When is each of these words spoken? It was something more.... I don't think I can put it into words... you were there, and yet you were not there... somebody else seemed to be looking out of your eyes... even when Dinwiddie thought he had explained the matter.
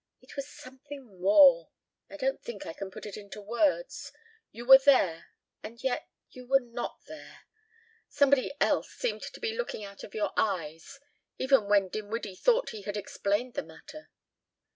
It 0.23 0.35
was 0.35 0.47
something 0.51 1.21
more.... 1.21 1.69
I 2.09 2.17
don't 2.17 2.41
think 2.41 2.65
I 2.65 2.73
can 2.73 2.89
put 2.89 3.05
it 3.05 3.17
into 3.17 3.39
words... 3.39 4.11
you 4.51 4.65
were 4.65 4.79
there, 4.79 5.27
and 5.61 5.79
yet 5.83 6.09
you 6.31 6.47
were 6.47 6.59
not 6.59 7.05
there... 7.05 7.41
somebody 8.09 8.51
else 8.59 8.89
seemed 8.89 9.21
to 9.21 9.39
be 9.39 9.55
looking 9.55 9.83
out 9.83 10.03
of 10.03 10.15
your 10.15 10.31
eyes... 10.35 10.99
even 11.37 11.67
when 11.69 11.87
Dinwiddie 11.89 12.37
thought 12.37 12.71
he 12.71 12.81
had 12.81 12.97
explained 12.97 13.53
the 13.53 13.61
matter. 13.61 14.09